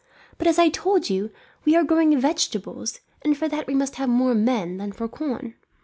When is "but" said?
0.39-0.47